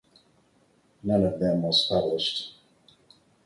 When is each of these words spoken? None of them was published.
None 1.03 1.23
of 1.25 1.39
them 1.39 1.61
was 1.61 1.85
published. 1.87 2.55